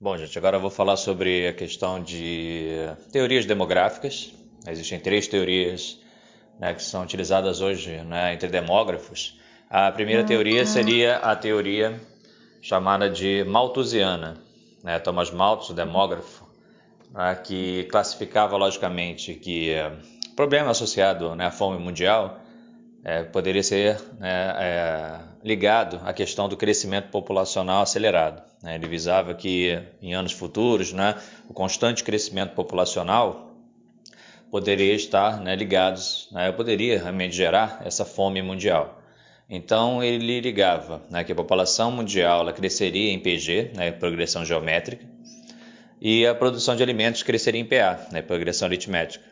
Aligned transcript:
Bom, 0.00 0.16
gente, 0.16 0.38
agora 0.38 0.58
eu 0.58 0.60
vou 0.60 0.70
falar 0.70 0.96
sobre 0.96 1.48
a 1.48 1.52
questão 1.52 2.00
de 2.00 2.86
teorias 3.10 3.44
demográficas. 3.44 4.32
Existem 4.64 5.00
três 5.00 5.26
teorias 5.26 5.98
né, 6.60 6.72
que 6.72 6.84
são 6.84 7.02
utilizadas 7.02 7.60
hoje 7.60 7.96
né, 8.04 8.32
entre 8.32 8.48
demógrafos. 8.48 9.36
A 9.68 9.90
primeira 9.90 10.22
teoria 10.22 10.64
seria 10.64 11.16
a 11.16 11.34
teoria 11.34 12.00
chamada 12.62 13.10
de 13.10 13.42
malthusiana. 13.42 14.36
Né, 14.84 15.00
Thomas 15.00 15.32
Malthus, 15.32 15.70
o 15.70 15.74
demógrafo, 15.74 16.48
né, 17.12 17.34
que 17.34 17.82
classificava 17.90 18.56
logicamente 18.56 19.34
que 19.34 19.70
o 19.70 19.72
eh, 19.72 19.92
problema 20.36 20.70
associado 20.70 21.34
né, 21.34 21.46
à 21.46 21.50
fome 21.50 21.76
mundial 21.76 22.38
é, 23.02 23.24
poderia 23.24 23.64
ser 23.64 24.00
é, 24.20 25.18
ligado 25.42 26.00
à 26.04 26.12
questão 26.12 26.48
do 26.48 26.56
crescimento 26.56 27.08
populacional 27.08 27.82
acelerado. 27.82 28.47
Né? 28.62 28.74
Ele 28.74 28.88
visava 28.88 29.34
que 29.34 29.80
em 30.02 30.14
anos 30.14 30.32
futuros 30.32 30.92
né, 30.92 31.14
o 31.48 31.54
constante 31.54 32.02
crescimento 32.04 32.54
populacional 32.54 33.48
poderia 34.50 34.94
estar 34.94 35.40
né, 35.40 35.54
ligados, 35.54 36.28
né, 36.32 36.50
poderia 36.52 36.98
realmente 36.98 37.36
gerar 37.36 37.82
essa 37.84 38.04
fome 38.04 38.42
mundial. 38.42 39.02
Então 39.48 40.02
ele 40.02 40.40
ligava 40.40 41.02
né, 41.10 41.24
que 41.24 41.32
a 41.32 41.34
população 41.34 41.90
mundial 41.90 42.40
ela 42.40 42.52
cresceria 42.52 43.12
em 43.12 43.18
PG, 43.18 43.72
né, 43.74 43.92
progressão 43.92 44.44
geométrica, 44.44 45.06
e 46.00 46.26
a 46.26 46.34
produção 46.34 46.76
de 46.76 46.82
alimentos 46.82 47.22
cresceria 47.22 47.60
em 47.60 47.64
PA, 47.64 48.06
né, 48.12 48.22
progressão 48.22 48.66
aritmética. 48.66 49.24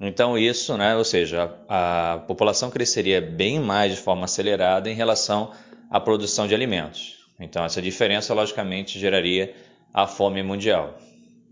Então 0.00 0.38
isso, 0.38 0.76
né, 0.76 0.96
ou 0.96 1.04
seja, 1.04 1.54
a, 1.68 2.14
a 2.14 2.18
população 2.18 2.70
cresceria 2.70 3.20
bem 3.20 3.60
mais 3.60 3.92
de 3.92 4.00
forma 4.00 4.24
acelerada 4.24 4.88
em 4.88 4.94
relação 4.94 5.52
à 5.90 6.00
produção 6.00 6.46
de 6.46 6.54
alimentos. 6.54 7.19
Então 7.40 7.64
essa 7.64 7.80
diferença 7.80 8.34
logicamente 8.34 8.98
geraria 8.98 9.54
a 9.92 10.06
fome 10.06 10.42
mundial, 10.42 10.98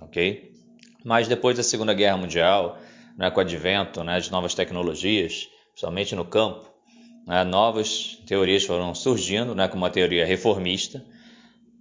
ok? 0.00 0.52
Mas 1.04 1.26
depois 1.26 1.56
da 1.56 1.62
Segunda 1.62 1.94
Guerra 1.94 2.18
Mundial, 2.18 2.78
né, 3.16 3.30
com 3.30 3.38
o 3.38 3.40
advento 3.40 4.04
né, 4.04 4.20
de 4.20 4.30
novas 4.30 4.54
tecnologias, 4.54 5.48
principalmente 5.70 6.14
no 6.14 6.24
campo, 6.24 6.70
né, 7.26 7.42
novas 7.44 8.22
teorias 8.26 8.64
foram 8.64 8.94
surgindo, 8.94 9.54
né, 9.54 9.66
como 9.66 9.84
a 9.86 9.90
teoria 9.90 10.26
reformista, 10.26 11.04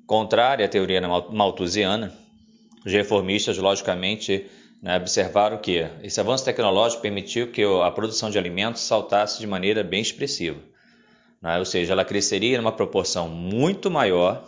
contrária 0.07 0.65
à 0.65 0.69
teoria 0.69 1.01
malthusiana. 1.31 2.13
Os 2.85 2.91
reformistas, 2.91 3.57
logicamente, 3.57 4.49
né, 4.81 4.97
observaram 4.97 5.57
que 5.57 5.85
esse 6.01 6.19
avanço 6.19 6.45
tecnológico 6.45 7.01
permitiu 7.01 7.51
que 7.51 7.61
a 7.63 7.91
produção 7.91 8.29
de 8.29 8.37
alimentos 8.37 8.81
saltasse 8.81 9.39
de 9.39 9.45
maneira 9.45 9.83
bem 9.83 10.01
expressiva. 10.01 10.59
Né, 11.41 11.57
ou 11.57 11.65
seja, 11.65 11.93
ela 11.93 12.05
cresceria 12.05 12.57
em 12.57 12.59
uma 12.59 12.71
proporção 12.71 13.29
muito 13.29 13.89
maior 13.89 14.43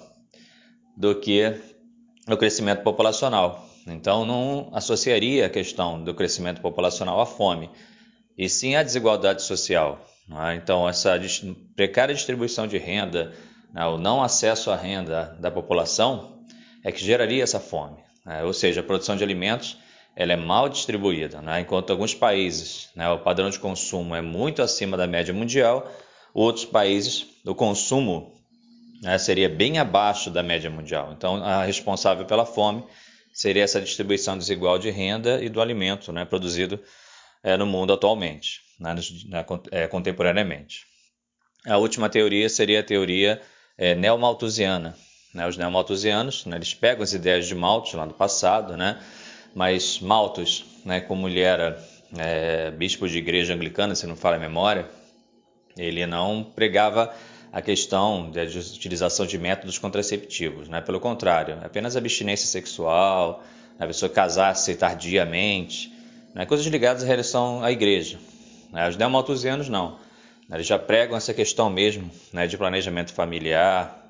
do 0.96 1.16
que 1.16 1.56
o 2.28 2.38
crescimento 2.38 2.84
populacional. 2.84 3.68
Então, 3.88 4.26
não 4.26 4.70
associaria 4.74 5.46
a 5.46 5.50
questão 5.50 6.04
do 6.04 6.14
crescimento 6.14 6.62
populacional 6.62 7.20
à 7.20 7.26
fome, 7.26 7.70
e 8.38 8.48
sim 8.48 8.76
à 8.76 8.84
desigualdade 8.84 9.42
social. 9.42 10.06
Né? 10.28 10.56
Então, 10.56 10.88
essa 10.88 11.20
precária 11.76 12.14
distribuição 12.14 12.68
de 12.68 12.78
renda, 12.78 13.34
né, 13.74 13.86
o 13.86 13.98
não 13.98 14.22
acesso 14.22 14.72
à 14.72 14.76
renda 14.76 15.36
da 15.40 15.50
população, 15.50 16.44
é 16.84 16.92
que 16.92 17.04
geraria 17.04 17.44
essa 17.44 17.60
fome. 17.60 17.98
Né? 18.26 18.44
Ou 18.44 18.54
seja, 18.54 18.82
a 18.82 18.84
produção 18.84 19.16
de 19.16 19.24
alimentos 19.24 19.78
ela 20.16 20.34
é 20.34 20.36
mal 20.36 20.70
distribuída. 20.70 21.42
Né? 21.42 21.62
Enquanto 21.62 21.92
alguns 21.92 22.14
países 22.14 22.90
né, 22.96 23.10
o 23.10 23.20
padrão 23.20 23.50
de 23.50 23.60
consumo 23.60 24.16
é 24.16 24.22
muito 24.22 24.62
acima 24.62 24.98
da 24.98 25.08
média 25.08 25.34
mundial, 25.34 25.92
outros 26.34 26.66
países 26.66 27.28
o 27.46 27.56
consumo 27.56 28.42
né, 29.02 29.18
seria 29.18 29.50
bem 29.50 29.80
abaixo 29.80 30.30
da 30.30 30.44
média 30.44 30.70
mundial. 30.70 31.12
Então, 31.12 31.44
a 31.44 31.64
responsável 31.64 32.26
pela 32.26 32.46
fome 32.46 32.84
seria 33.34 33.64
essa 33.64 33.82
distribuição 33.82 34.38
desigual 34.38 34.78
de 34.78 34.90
renda 34.92 35.44
e 35.44 35.50
do 35.50 35.62
alimento 35.62 36.12
né, 36.12 36.24
produzido 36.24 36.80
é, 37.44 37.58
no 37.58 37.66
mundo 37.66 37.94
atualmente, 37.94 38.62
né, 38.80 38.96
é, 39.72 39.88
contemporaneamente. 39.88 40.86
A 41.66 41.78
última 41.78 42.10
teoria 42.10 42.48
seria 42.50 42.82
a 42.82 42.84
teoria 42.84 43.42
é, 43.78 43.96
neomalthusiana. 43.96 44.96
Né? 45.34 45.48
Os 45.48 45.58
neomalthusianos, 45.58 46.46
né, 46.46 46.58
eles 46.58 46.74
pegam 46.74 47.04
as 47.04 47.14
ideias 47.14 47.48
de 47.48 47.56
Malthus 47.56 47.94
lá 47.94 48.06
do 48.06 48.14
passado, 48.14 48.78
né, 48.78 49.02
mas 49.56 50.00
Malthus, 50.00 50.66
né, 50.86 51.02
como 51.02 51.28
ele 51.28 51.40
era 51.40 51.84
é, 52.18 52.70
bispo 52.72 53.08
de 53.08 53.18
igreja 53.18 53.54
anglicana, 53.54 53.96
se 53.96 54.06
não 54.06 54.16
fala 54.16 54.36
a 54.36 54.40
memória, 54.40 54.88
ele 55.78 56.06
não 56.06 56.44
pregava 56.44 57.14
a 57.52 57.62
questão 57.62 58.32
da 58.32 58.44
utilização 58.44 59.26
de 59.26 59.38
métodos 59.38 59.78
contraceptivos, 59.78 60.70
né? 60.70 60.80
pelo 60.82 61.00
contrário, 61.00 61.58
apenas 61.64 61.98
abstinência 61.98 62.48
sexual, 62.48 63.44
a 63.78 63.86
pessoa 63.86 64.10
casar-se 64.10 64.76
tardiamente, 64.76 65.92
né? 66.34 66.46
coisas 66.46 66.66
ligadas 66.66 67.04
à 67.04 67.08
relação 67.08 67.64
à 67.64 67.72
igreja. 67.72 68.20
Né? 68.72 68.88
Os 68.88 68.96
neomalthusianos 68.96 69.68
não, 69.68 70.00
eles 70.50 70.66
já 70.66 70.80
pregam 70.80 71.18
essa 71.18 71.34
questão 71.34 71.70
mesmo 71.70 72.10
né, 72.32 72.48
de 72.48 72.58
planejamento 72.58 73.14
familiar, 73.14 74.02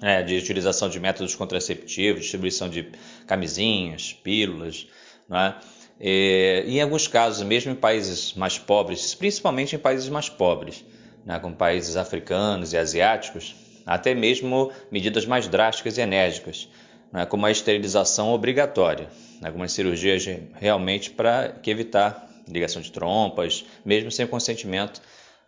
é, 0.00 0.22
de 0.22 0.36
utilização 0.36 0.88
de 0.88 1.00
métodos 1.00 1.34
contraceptivos, 1.34 2.22
distribuição 2.22 2.68
de 2.68 2.88
camisinhas, 3.26 4.12
pílulas, 4.12 4.86
né? 5.28 5.56
E, 6.00 6.64
em 6.66 6.80
alguns 6.80 7.08
casos, 7.08 7.42
mesmo 7.42 7.72
em 7.72 7.74
países 7.74 8.34
mais 8.34 8.58
pobres, 8.58 9.14
principalmente 9.14 9.74
em 9.74 9.78
países 9.78 10.08
mais 10.08 10.28
pobres, 10.28 10.84
né, 11.24 11.38
como 11.38 11.54
países 11.54 11.96
africanos 11.96 12.72
e 12.72 12.78
asiáticos, 12.78 13.54
até 13.84 14.14
mesmo 14.14 14.70
medidas 14.90 15.26
mais 15.26 15.48
drásticas 15.48 15.98
e 15.98 16.00
enérgicas, 16.00 16.68
né, 17.12 17.26
como 17.26 17.46
a 17.46 17.50
esterilização 17.50 18.32
obrigatória, 18.32 19.08
né, 19.40 19.48
algumas 19.48 19.72
cirurgias 19.72 20.24
realmente 20.54 21.10
para 21.10 21.54
evitar 21.66 22.28
ligação 22.46 22.80
de 22.80 22.92
trompas, 22.92 23.64
mesmo 23.84 24.10
sem 24.10 24.26
consentimento 24.26 25.02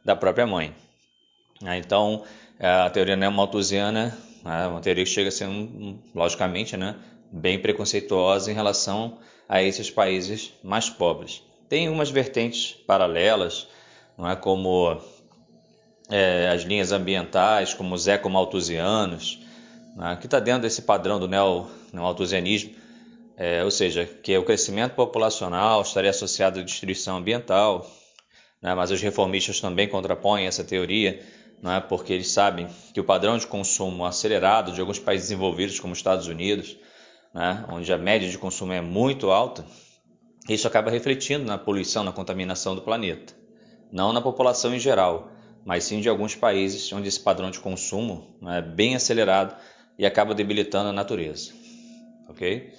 da 0.05 0.17
própria 0.17 0.47
mãe. 0.47 0.75
Né. 1.63 1.79
Então, 1.79 2.25
a 2.59 2.91
teoria 2.91 3.17
neomalthusiana 3.17 4.17
é 4.45 4.67
uma 4.67 4.81
teoria 4.81 5.05
que 5.05 5.11
chega 5.11 5.29
a 5.29 5.33
ser, 5.33 5.47
um, 5.47 5.99
logicamente, 6.15 6.77
né, 6.77 6.97
bem 7.31 7.59
preconceituosa 7.59 8.51
em 8.51 8.55
relação 8.55 9.19
a 9.49 9.63
esses 9.63 9.91
países 9.91 10.53
mais 10.63 10.89
pobres. 10.89 11.43
Tem 11.69 11.89
umas 11.89 12.11
vertentes 12.11 12.73
paralelas, 12.87 13.69
não 14.17 14.29
é 14.29 14.37
como 14.37 15.01
é, 16.09 16.49
as 16.49 16.63
linhas 16.63 16.93
ambientais, 16.93 17.75
como 17.75 17.95
os 17.95 18.09
ecomalthusianos, 18.09 19.41
né, 19.97 20.17
que 20.21 20.27
está 20.27 20.41
dentro 20.41 20.63
desse 20.63 20.83
padrão 20.83 21.19
do 21.21 21.29
neomalthusianismo, 21.29 22.75
é, 23.37 23.65
ou 23.65 23.71
seja, 23.71 24.05
que 24.05 24.37
o 24.37 24.45
crescimento 24.45 24.95
populacional 24.95 25.83
estaria 25.83 26.11
associado 26.11 26.61
à 26.61 26.63
destruição 26.63 27.17
ambiental, 27.17 27.89
né, 28.61 28.75
mas 28.75 28.91
os 28.91 29.01
reformistas 29.01 29.61
também 29.61 29.89
contrapõem 29.89 30.47
essa 30.47 30.65
teoria 30.65 31.21
né, 31.63 31.83
porque 31.89 32.13
eles 32.13 32.31
sabem 32.31 32.69
que 32.93 33.01
o 33.01 33.05
padrão 33.05 33.37
de 33.37 33.47
consumo 33.47 34.05
acelerado 34.05 34.73
de 34.73 34.81
alguns 34.81 34.99
países 34.99 35.29
desenvolvidos, 35.29 35.79
como 35.79 35.93
os 35.93 35.99
Estados 35.99 36.27
Unidos, 36.27 36.77
né, 37.33 37.65
onde 37.69 37.93
a 37.93 37.99
média 37.99 38.29
de 38.29 38.39
consumo 38.39 38.73
é 38.73 38.81
muito 38.81 39.31
alta, 39.31 39.65
isso 40.49 40.67
acaba 40.67 40.91
refletindo 40.91 41.45
na 41.45 41.59
poluição, 41.59 42.03
na 42.03 42.13
contaminação 42.13 42.75
do 42.75 42.83
planeta. 42.83 43.35
Não 43.93 44.13
na 44.13 44.21
população 44.21 44.75
em 44.75 44.79
geral, 44.79 45.31
mas 45.65 45.85
sim 45.85 46.01
de 46.01 46.09
alguns 46.09 46.35
países 46.35 46.93
onde 46.93 47.09
esse 47.09 47.21
padrão 47.21 47.51
de 47.51 47.61
consumo 47.61 48.37
né, 48.41 48.59
é 48.59 48.63
bem 48.63 48.95
acelerado 48.95 49.55
e 49.99 50.07
acaba 50.07 50.35
debilitando 50.35 50.89
a 50.89 50.93
natureza. 50.93 51.53
Ok? 52.29 52.73